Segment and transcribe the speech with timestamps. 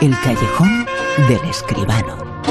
[0.00, 0.86] El callejón
[1.26, 2.42] del escribano.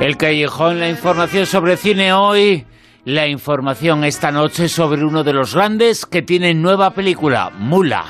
[0.00, 2.66] El callejón, la información sobre cine hoy,
[3.06, 8.04] la información esta noche sobre uno de los grandes que tiene nueva película, Mula.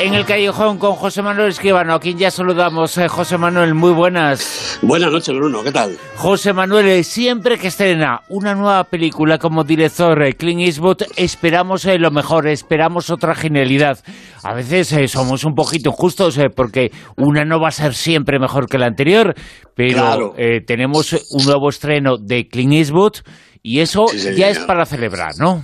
[0.00, 2.96] En el callejón con José Manuel Esquivano, a quien ya saludamos.
[2.96, 4.67] Eh, José Manuel, muy buenas.
[4.80, 5.96] Buenas noches, Bruno, ¿qué tal?
[6.14, 11.84] José Manuel, eh, siempre que estrena una nueva película como director eh, Clint Eastwood, esperamos
[11.84, 13.98] lo mejor, esperamos otra genialidad.
[14.44, 18.78] A veces somos un poquito injustos porque una no va a ser siempre mejor que
[18.78, 19.34] la anterior,
[19.74, 20.34] pero
[20.66, 23.14] tenemos un nuevo estreno de Clint Eastwood
[23.62, 25.62] y eso ya es para celebrar, ¿no?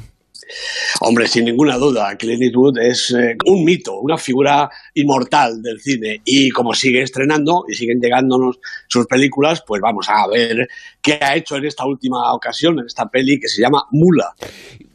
[1.00, 6.20] Hombre, sin ninguna duda, Clint Eastwood es eh, un mito, una figura inmortal del cine.
[6.24, 10.68] Y como sigue estrenando y siguen llegándonos sus películas, pues vamos a ver
[11.00, 14.34] qué ha hecho en esta última ocasión, en esta peli que se llama Mula.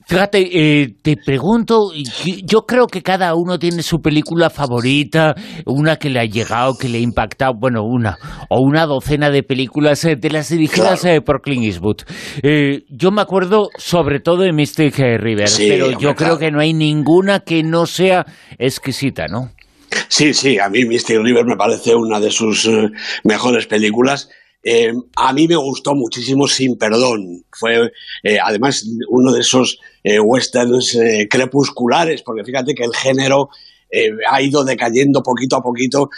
[0.10, 0.50] Fíjate,
[0.82, 1.92] eh, te pregunto,
[2.44, 5.36] yo creo que cada uno tiene su película favorita,
[5.68, 8.18] una que le ha llegado, que le ha impactado, bueno, una
[8.50, 11.98] o una docena de películas eh, de las dirigidas eh, por Clint Eastwood.
[12.90, 17.42] yo me acuerdo sobre todo de Mystic River, pero yo creo que no hay ninguna
[17.42, 18.26] que no sea
[18.58, 19.52] exquisita, ¿no?
[20.08, 22.68] Sí, sí, a mí Mystic River me parece una de sus
[23.24, 24.30] mejores películas
[24.62, 27.46] eh, a mí me gustó muchísimo Sin Perdón.
[27.52, 27.92] Fue
[28.24, 30.98] eh, además uno de esos eh, westerns
[31.30, 33.50] crepusculares, porque fíjate que el género
[34.30, 36.10] ha ido decayendo poquito a poquito.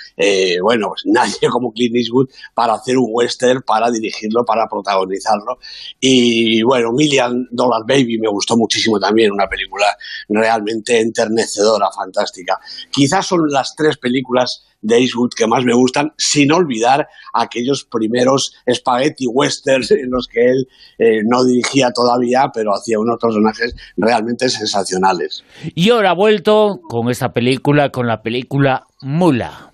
[0.61, 5.57] bueno, pues nadie como Clint Eastwood para hacer un western, para dirigirlo, para protagonizarlo.
[5.99, 9.95] Y bueno, Million Dollar Baby me gustó muchísimo también, una película
[10.27, 12.59] realmente enternecedora, fantástica.
[12.89, 18.55] Quizás son las tres películas de Eastwood que más me gustan, sin olvidar aquellos primeros
[18.71, 24.49] spaghetti westerns en los que él eh, no dirigía todavía, pero hacía unos personajes realmente
[24.49, 25.43] sensacionales.
[25.75, 29.71] Y ahora ha vuelto con esta película, con la película Mula.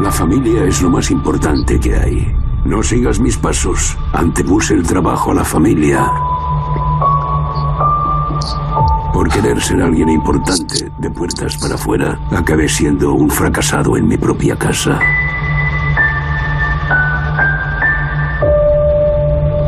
[0.00, 2.26] La familia es lo más importante que hay.
[2.64, 3.96] No sigas mis pasos.
[4.12, 6.06] Antepuse el trabajo a la familia.
[9.18, 14.16] Por querer ser alguien importante de puertas para afuera, acabé siendo un fracasado en mi
[14.16, 15.00] propia casa.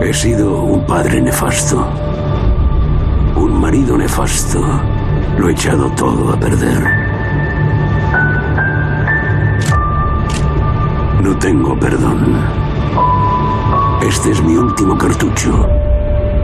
[0.00, 1.84] He sido un padre nefasto,
[3.34, 4.64] un marido nefasto.
[5.36, 6.84] Lo he echado todo a perder.
[11.24, 12.36] No tengo perdón.
[14.06, 15.68] Este es mi último cartucho.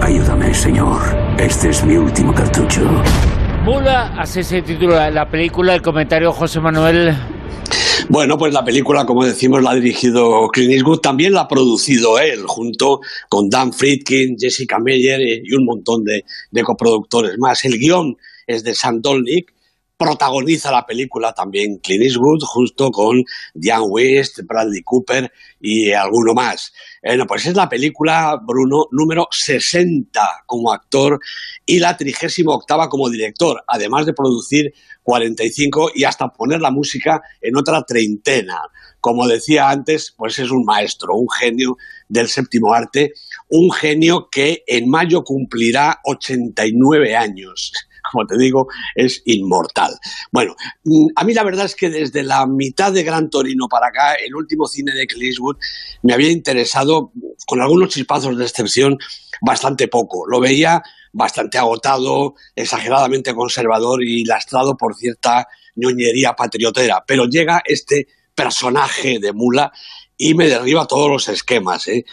[0.00, 1.25] Ayúdame, Señor.
[1.38, 2.80] Este es mi último cartucho.
[3.62, 7.14] Mula, así se titula la película, el comentario José Manuel.
[8.08, 12.18] Bueno, pues la película, como decimos, la ha dirigido Clint Eastwood, también la ha producido
[12.18, 17.62] él, junto con Dan Friedkin, Jessica Meyer y un montón de, de coproductores más.
[17.66, 19.52] El guion es de Sam Dolnick,
[19.96, 23.22] protagoniza la película también Clint Eastwood, justo con
[23.54, 26.72] Diane West, Bradley Cooper y alguno más.
[27.02, 31.18] Bueno, pues es la película, Bruno, número 60 como actor
[31.64, 32.44] y la 38
[32.90, 38.60] como director, además de producir 45 y hasta poner la música en otra treintena.
[39.00, 41.76] Como decía antes, pues es un maestro, un genio
[42.08, 43.12] del séptimo arte,
[43.48, 47.72] un genio que en mayo cumplirá 89 años
[48.12, 49.94] como te digo, es inmortal.
[50.30, 53.88] Bueno, mm, a mí la verdad es que desde la mitad de Gran Torino para
[53.88, 55.36] acá, el último cine de Clint
[56.02, 57.12] me había interesado,
[57.46, 58.98] con algunos chispazos de excepción,
[59.40, 60.26] bastante poco.
[60.26, 67.02] Lo veía bastante agotado, exageradamente conservador y lastrado por cierta ñoñería patriotera.
[67.06, 69.72] Pero llega este personaje de mula
[70.18, 71.88] y me derriba todos los esquemas.
[71.88, 72.04] ¿eh?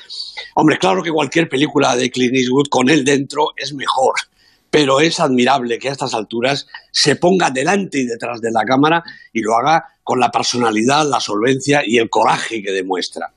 [0.56, 4.16] Hombre, claro que cualquier película de Clint Eastwood con él dentro es mejor
[4.74, 9.04] pero es admirable que a estas alturas se ponga delante y detrás de la cámara
[9.32, 13.32] y lo haga con la personalidad, la solvencia y el coraje que demuestra.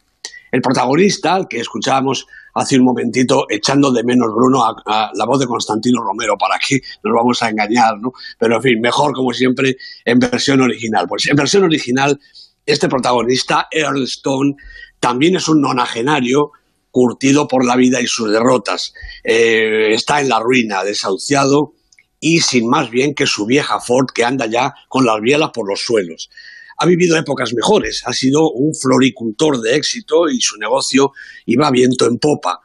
[0.51, 5.47] El protagonista, que escuchábamos hace un momentito, echando de menos, Bruno, a, la voz de
[5.47, 8.15] Constantino Romero, para que nos vamos a engañar, ¿no?
[8.39, 9.77] Pero en fin, mejor como siempre
[10.07, 11.07] en versión original.
[11.07, 12.19] Pues en versión original,
[12.65, 14.57] este protagonista, Earl Stone,
[15.01, 16.53] también es un nonagenario
[16.97, 18.95] curtido por la vida y sus derrotas.
[19.23, 21.75] Eh, está en la ruina, desahuciado
[22.19, 25.69] y sin más bien que su vieja Ford que anda ya con las bielas por
[25.69, 26.31] los suelos.
[26.79, 31.13] Ha vivido épocas mejores, ha sido un floricultor de éxito y su negocio
[31.45, 32.61] iba viento en popa.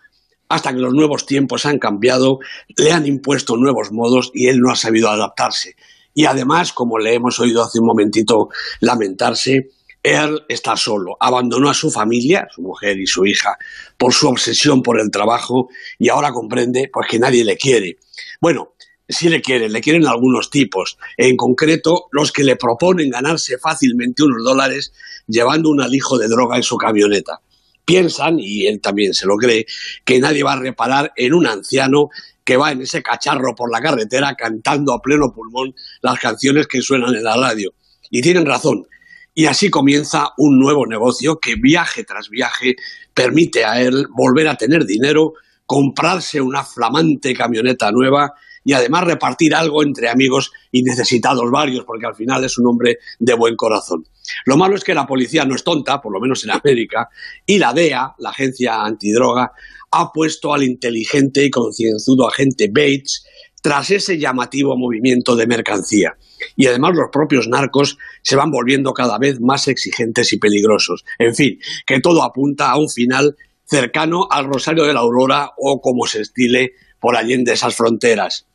[0.48, 2.40] Hasta que los nuevos tiempos han cambiado,
[2.78, 5.76] le han impuesto nuevos modos y él no ha sabido adaptarse.
[6.14, 8.48] Y además, como le hemos oído hace un momentito
[8.80, 9.72] lamentarse,
[10.04, 13.58] él está solo, abandonó a su familia, su mujer y su hija,
[13.98, 15.70] por su obsesión por el trabajo
[16.00, 17.98] y ahora comprende pues, que nadie le quiere.
[18.40, 18.74] Bueno,
[19.08, 24.24] sí le quieren, le quieren algunos tipos, en concreto los que le proponen ganarse fácilmente
[24.24, 24.92] unos dólares
[25.28, 27.42] llevando un alijo de droga en su camioneta.
[27.86, 29.66] Piensan, y él también se lo cree,
[30.06, 32.10] que nadie va a reparar en un anciano
[32.44, 36.82] que va en ese cacharro por la carretera cantando a pleno pulmón las canciones que
[36.82, 37.74] suenan en la radio.
[38.10, 38.88] Y tienen razón.
[39.34, 42.76] Y así comienza un nuevo negocio que viaje tras viaje
[43.14, 45.34] permite a él volver a tener dinero,
[45.66, 48.34] comprarse una flamante camioneta nueva
[48.64, 52.98] y además repartir algo entre amigos y necesitados varios, porque al final es un hombre
[53.20, 54.06] de buen corazón.
[54.46, 57.10] Lo malo es que la policía no es tonta, por lo menos en América,
[57.46, 59.52] y la DEA, la agencia antidroga,
[59.92, 63.26] ha puesto al inteligente y concienzudo agente Bates
[63.62, 66.18] tras ese llamativo movimiento de mercancía.
[66.56, 71.06] Y además los propios narcos se van volviendo cada vez más exigentes y peligrosos.
[71.20, 73.36] En fin, que todo apunta a un final
[73.66, 78.46] cercano al Rosario de la Aurora o como se estile por allende esas fronteras.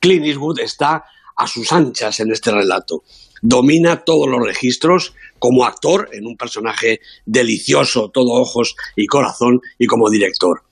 [0.00, 1.04] Clint Eastwood está
[1.36, 3.02] a sus anchas en este relato.
[3.42, 9.86] Domina todos los registros como actor en un personaje delicioso, todo ojos y corazón, y
[9.86, 10.62] como director.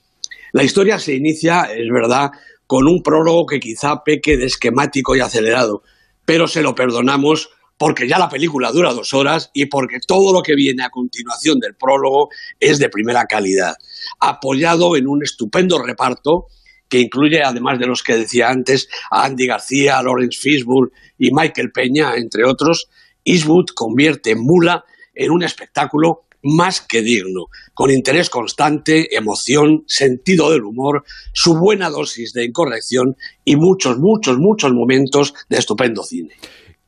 [0.53, 2.31] La historia se inicia, es verdad,
[2.73, 5.83] con un prólogo que quizá peque de esquemático y acelerado,
[6.25, 10.41] pero se lo perdonamos porque ya la película dura dos horas y porque todo lo
[10.41, 12.29] que viene a continuación del prólogo
[12.59, 13.75] es de primera calidad,
[14.19, 16.47] apoyado en un estupendo reparto
[16.89, 20.89] que incluye, además de los que decía antes, a Andy García, a Lawrence Fishburne
[21.19, 22.89] y Michael Peña, entre otros,
[23.23, 24.83] Eastwood convierte Mula
[25.13, 31.03] en un espectáculo más que digno, con interés constante, emoción, sentido del humor,
[31.33, 36.35] su buena dosis de incorrección y muchos, muchos, muchos momentos de estupendo cine.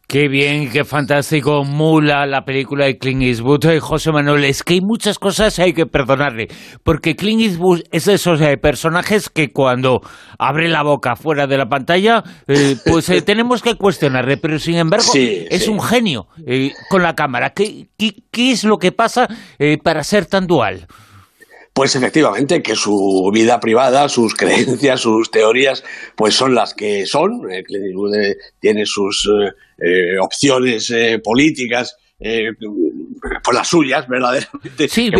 [0.08, 1.64] Qué bien, qué fantástico.
[1.64, 3.66] Mula, la película de Clint Eastwood.
[3.66, 6.48] Eh, José Manuel, es que hay muchas cosas que hay que perdonarle.
[6.84, 10.02] Porque Clint Eastwood es de esos eh, personajes que cuando
[10.38, 14.38] abre la boca fuera de la pantalla, eh, pues tenemos que cuestionarle.
[14.38, 16.28] Pero sin embargo, es un genio
[16.90, 17.50] con la cámara.
[17.50, 19.28] ¿Qué, qué es lo que pasa
[19.84, 20.86] para ser tan dual?
[21.76, 25.84] Pues efectivamente, que su vida privada, sus creencias, sus teorías,
[26.16, 27.42] pues son las que son.
[27.52, 27.64] Eh,
[28.62, 29.52] tiene sus eh,
[29.86, 34.88] eh, opciones políticas, pues las suyas, verdaderamente.
[34.88, 35.12] Sí,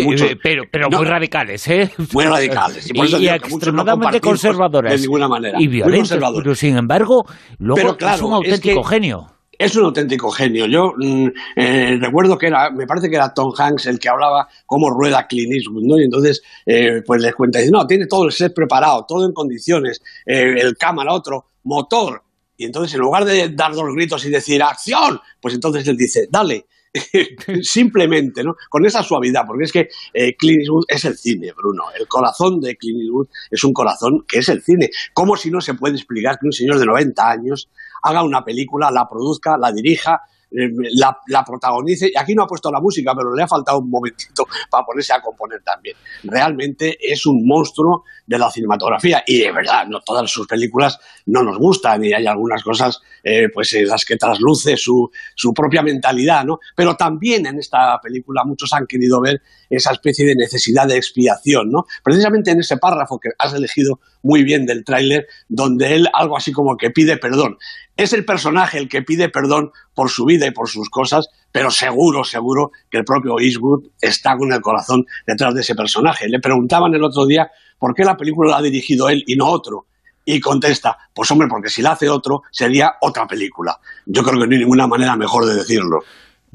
[0.42, 1.90] pero, pero muy radicales, ¿eh?
[2.14, 2.88] Muy radicales.
[2.90, 4.94] Y, extremadamente conservadoras.
[4.94, 5.58] De ninguna manera.
[5.60, 7.26] Y violentas, pero sin embargo,
[7.58, 10.66] luego es un auténtico genio es un auténtico genio.
[10.66, 14.48] Yo mm, eh, recuerdo que era, me parece que era Tom Hanks el que hablaba
[14.64, 15.98] cómo rueda Clint ¿no?
[15.98, 19.32] Y entonces, eh, pues les cuenta, dice, no, tiene todo el set preparado, todo en
[19.32, 22.22] condiciones, eh, el cámara, otro, motor.
[22.56, 25.20] Y entonces, en lugar de dar dos gritos y decir, ¡acción!
[25.40, 26.66] Pues entonces él dice, dale.
[27.62, 28.56] Simplemente, ¿no?
[28.68, 31.84] Con esa suavidad, porque es que eh, Clint Eastwood es el cine, Bruno.
[31.98, 34.90] El corazón de Clint Eastwood es un corazón que es el cine.
[35.12, 37.68] ¿Cómo si no se puede explicar que un señor de 90 años
[38.02, 40.20] haga una película, la produzca, la dirija,
[40.50, 42.10] eh, la, la, protagonice.
[42.12, 45.12] Y aquí no ha puesto la música, pero le ha faltado un momentito para ponerse
[45.12, 45.96] a componer también.
[46.22, 51.42] Realmente es un monstruo de la cinematografía y de verdad, no todas sus películas no
[51.42, 55.82] nos gustan y hay algunas cosas eh, pues en las que trasluce su, su propia
[55.82, 56.58] mentalidad, ¿no?
[56.74, 61.70] Pero también en esta película muchos han querido ver esa especie de necesidad de expiación,
[61.70, 61.86] ¿no?
[62.02, 66.50] Precisamente en ese párrafo que has elegido muy bien del tráiler, donde él algo así
[66.50, 67.58] como que pide perdón.
[67.96, 71.70] Es el personaje el que pide perdón por su vida y por sus cosas, pero
[71.70, 76.28] seguro, seguro que el propio Eastwood está con el corazón detrás de ese personaje.
[76.28, 77.48] Le preguntaban el otro día
[77.78, 79.86] por qué la película la ha dirigido él y no otro.
[80.24, 83.78] Y contesta, pues hombre, porque si la hace otro, sería otra película.
[84.06, 86.00] Yo creo que no hay ninguna manera mejor de decirlo.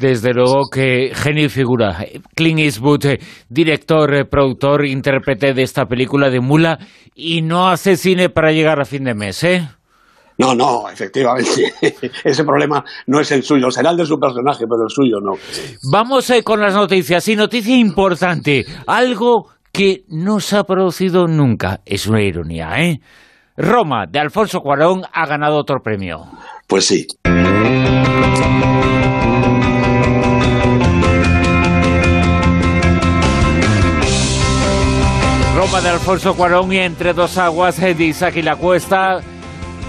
[0.01, 2.03] Desde luego que genio y figura.
[2.36, 6.79] Clint Eastwood, eh, director, eh, productor, intérprete de esta película de Mula,
[7.13, 9.67] y no hace cine para llegar a fin de mes, ¿eh?
[10.39, 11.72] No, no, efectivamente.
[12.24, 13.70] Ese problema no es el suyo.
[13.70, 15.34] Será el de su personaje, pero el suyo no.
[15.91, 17.27] Vamos eh, con las noticias.
[17.27, 18.65] Y noticia importante.
[18.88, 21.81] Algo que no se ha producido nunca.
[21.86, 23.01] Es una ironía, ¿eh?
[23.55, 26.25] Roma, de Alfonso Cuarón, ha ganado otro premio.
[26.67, 27.05] Pues sí.
[35.72, 39.22] De Alfonso Cuarón y Entre dos aguas de Isaac y la Cuesta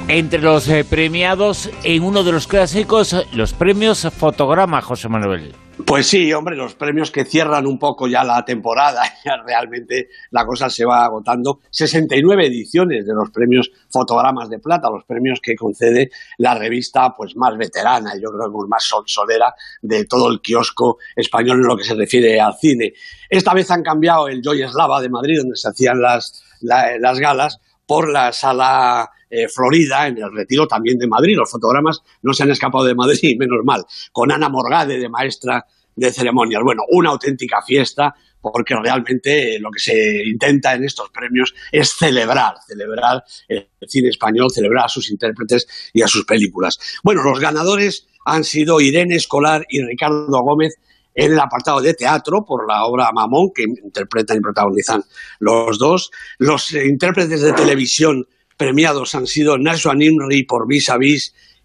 [0.07, 5.55] entre los eh, premiados en uno de los clásicos, los premios Fotograma, José Manuel.
[5.87, 10.45] Pues sí, hombre, los premios que cierran un poco ya la temporada, ya realmente la
[10.45, 11.61] cosa se va agotando.
[11.71, 17.37] 69 ediciones de los premios Fotogramas de Plata, los premios que concede la revista pues
[17.37, 21.85] más veterana, yo creo que más solera de todo el kiosco español en lo que
[21.85, 22.93] se refiere al cine.
[23.29, 27.61] Esta vez han cambiado el Joy Eslava de Madrid, donde se hacían las, las galas,
[27.87, 31.37] por la sala eh, Florida, en el retiro también de Madrid.
[31.39, 35.65] Los fotogramas no se han escapado de Madrid, menos mal, con Ana Morgade de maestra
[35.97, 36.62] de ceremonias.
[36.62, 42.57] Bueno, una auténtica fiesta, porque realmente lo que se intenta en estos premios es celebrar,
[42.67, 46.79] celebrar el cine español, celebrar a sus intérpretes y a sus películas.
[47.03, 50.75] Bueno, los ganadores han sido Irene Escolar y Ricardo Gómez
[51.15, 55.03] en el apartado de teatro por la obra Mamón, que interpretan y protagonizan
[55.41, 56.11] los dos.
[56.39, 58.27] Los intérpretes de televisión
[58.62, 60.97] premiados han sido Nashua Nimri por Vis a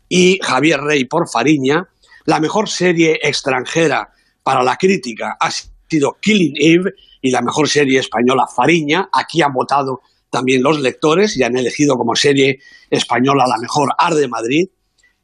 [0.09, 1.87] y Javier Rey por Fariña.
[2.25, 4.09] La mejor serie extranjera
[4.41, 9.09] para la crítica ha sido Killing Eve y la mejor serie española Fariña.
[9.13, 10.01] Aquí han votado
[10.31, 14.67] también los lectores y han elegido como serie española la mejor Ar de Madrid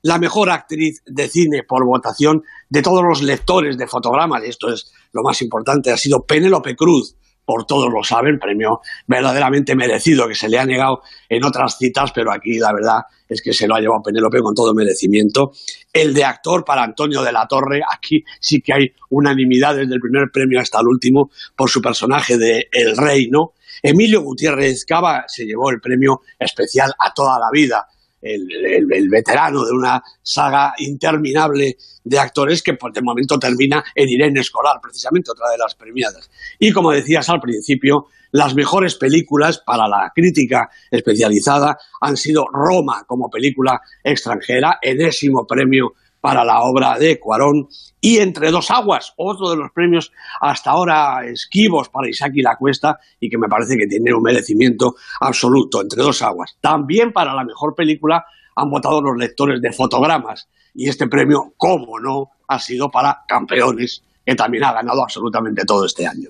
[0.03, 4.91] la mejor actriz de cine por votación de todos los lectores de fotogramas, esto es
[5.13, 7.15] lo más importante, ha sido Penélope Cruz,
[7.45, 12.11] por todos lo saben, premio verdaderamente merecido que se le ha negado en otras citas,
[12.13, 15.51] pero aquí la verdad es que se lo ha llevado Penélope con todo merecimiento.
[15.91, 19.99] El de actor para Antonio de la Torre, aquí sí que hay unanimidad desde el
[19.99, 23.53] primer premio hasta el último por su personaje de El Reino.
[23.81, 27.87] Emilio Gutiérrez Cava se llevó el premio especial a toda la vida
[28.23, 34.39] el, veterano de una saga interminable de actores que por de momento termina en Irene
[34.39, 36.29] Escolar, precisamente otra de las premiadas.
[36.59, 43.03] Y como decías al principio, las mejores películas para la crítica especializada han sido Roma
[43.05, 47.67] como película extranjera, enésimo premio para la obra de Cuarón
[47.99, 52.55] y Entre dos aguas, otro de los premios hasta ahora esquivos para Isaac y la
[52.55, 56.55] Cuesta y que me parece que tiene un merecimiento absoluto, Entre dos aguas.
[56.61, 58.25] También para la mejor película
[58.55, 64.01] han votado los lectores de fotogramas y este premio, cómo no, ha sido para Campeones,
[64.25, 66.29] que también ha ganado absolutamente todo este año.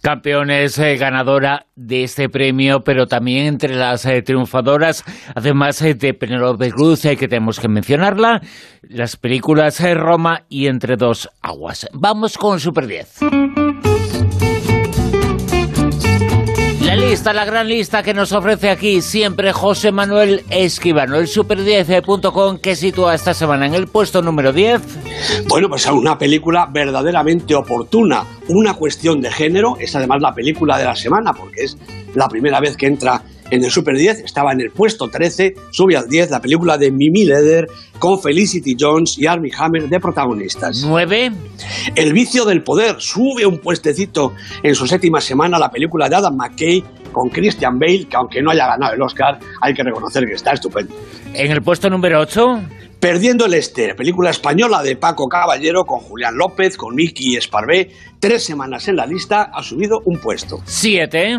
[0.00, 6.14] Campeones eh, ganadora de este premio, pero también entre las eh, triunfadoras, además eh, de
[6.14, 8.40] Penelope Cruz, que tenemos que mencionarla,
[8.82, 11.88] las películas Roma y Entre dos aguas.
[11.92, 13.97] Vamos con Super 10.
[16.98, 22.74] Lista, la gran lista que nos ofrece aquí siempre José Manuel Esquivano, el super10.com que
[22.74, 25.46] sitúa esta semana en el puesto número 10.
[25.48, 30.84] Bueno, pues una película verdaderamente oportuna, una cuestión de género, es además la película de
[30.84, 31.78] la semana porque es
[32.14, 35.96] la primera vez que entra en el Super 10 estaba en el puesto 13, sube
[35.96, 37.66] al 10 la película de Mimi Leder
[37.98, 40.84] con Felicity Jones y Armie Hammer de protagonistas.
[40.86, 41.32] 9.
[41.94, 46.36] El vicio del poder sube un puestecito en su séptima semana la película de Adam
[46.36, 50.34] McKay con Christian Bale, que aunque no haya ganado el Oscar, hay que reconocer que
[50.34, 50.94] está estupendo.
[51.32, 52.60] En el puesto número 8.
[53.00, 58.44] Perdiendo el Este, película española de Paco Caballero con Julián López, con Miki Esparvé, tres
[58.44, 60.58] semanas en la lista, ha subido un puesto.
[60.64, 61.38] 7.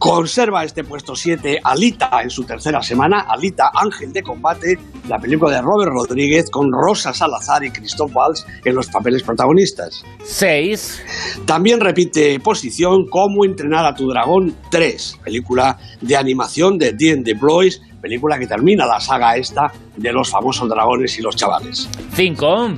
[0.00, 5.56] Conserva este puesto 7 Alita en su tercera semana, Alita Ángel de Combate, la película
[5.56, 10.02] de Robert Rodríguez con Rosa Salazar y Christoph Waltz en los papeles protagonistas.
[10.24, 11.42] 6.
[11.44, 17.82] También repite posición Cómo entrenar a tu dragón 3, película de animación de Dean DeBrois,
[18.00, 21.90] película que termina la saga esta de los famosos dragones y los chavales.
[22.14, 22.68] 5.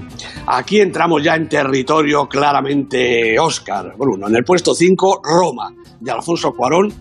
[0.48, 3.94] Aquí entramos ya en territorio claramente Oscar.
[3.96, 6.92] Bruno, en el puesto 5, Roma, de Alfonso Cuarón,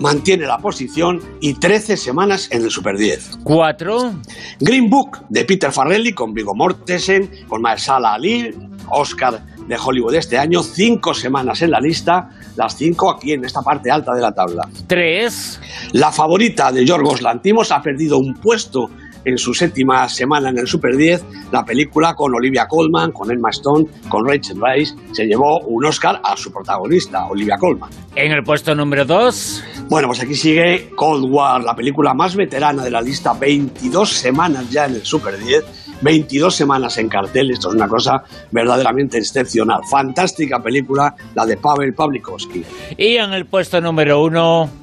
[0.00, 3.38] mantiene la posición y 13 semanas en el Super 10.
[3.44, 4.12] 4.
[4.58, 8.50] Green Book de Peter Farrelly con Viggo Mortensen, con Mahershala Ali,
[8.90, 13.60] Oscar de Hollywood este año, 5 semanas en la lista, las 5 aquí en esta
[13.60, 14.68] parte alta de la tabla.
[14.86, 15.60] 3.
[15.92, 18.90] La favorita de Yorgos Lantimos ha perdido un puesto
[19.24, 23.50] en su séptima semana en el Super 10, la película con Olivia Colman, con Emma
[23.50, 27.90] Stone, con Rachel Weisz, se llevó un Oscar a su protagonista, Olivia Colman.
[28.14, 29.64] En el puesto número 2.
[29.88, 34.70] Bueno, pues aquí sigue Cold War, la película más veterana de la lista, 22 semanas
[34.70, 35.64] ya en el Super 10,
[36.02, 39.80] 22 semanas en cartel, esto es una cosa verdaderamente excepcional.
[39.90, 42.64] Fantástica película, la de Pavel Pavlikovsky.
[42.96, 44.79] Y en el puesto número 1.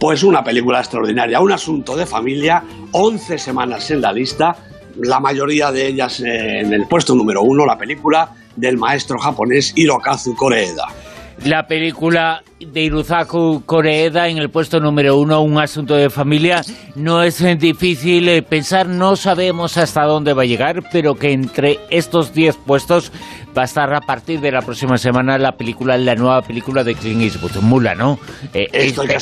[0.00, 4.56] Pues una película extraordinaria, un asunto de familia, 11 semanas en la lista,
[4.96, 10.34] la mayoría de ellas en el puesto número uno, la película del maestro japonés Hirokazu
[10.34, 10.86] Koreeda.
[11.44, 16.62] La película de Hirokazu Koreeda en el puesto número uno, un asunto de familia.
[16.94, 21.78] No es difícil eh, pensar, no sabemos hasta dónde va a llegar, pero que entre
[21.90, 23.12] estos 10 puestos
[23.56, 26.94] va a estar a partir de la próxima semana la película, la nueva película de
[26.94, 28.18] Clint Eastwood, Mula, ¿no?
[28.52, 28.68] Eh,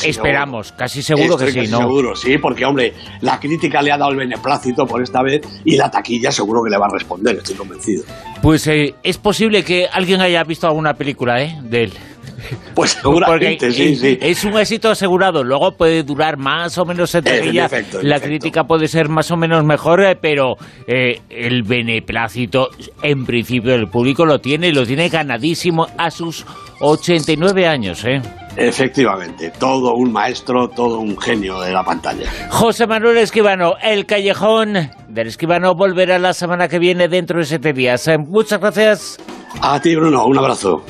[0.04, 1.78] esperamos, casi seguro que sí, ¿no?
[1.78, 5.76] Seguro, sí, porque hombre, la crítica le ha dado el beneplácito por esta vez y
[5.76, 8.04] la taquilla seguro que le va a responder, estoy convencido.
[8.42, 11.58] Pues eh, es posible que alguien haya visto alguna película, ¿eh?
[11.62, 11.92] De él.
[12.74, 14.18] Pues seguramente, sí, es, sí.
[14.20, 15.42] Es un éxito asegurado.
[15.42, 17.68] Luego puede durar más o menos entre ella.
[18.02, 20.54] La crítica puede ser más o menos mejor, eh, pero
[20.86, 22.70] eh, el beneplácito,
[23.02, 26.46] en principio, el público lo tiene y lo tiene ganadísimo a sus
[26.80, 28.22] 89 años, ¿eh?
[28.56, 32.28] Efectivamente, todo un maestro, todo un genio de la pantalla.
[32.50, 37.72] José Manuel Esquivano, el callejón del Esquivano volverá la semana que viene dentro de siete
[37.72, 38.10] días.
[38.18, 39.18] Muchas gracias.
[39.60, 40.82] A ti, Bruno, un abrazo.